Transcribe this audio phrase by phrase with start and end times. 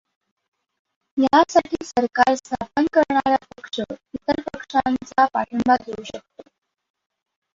[1.17, 6.43] ह्यासाठी सरकार स्थापन करणारा पक्ष इतर पक्षांचा पाठिंबा घेऊ शकतो.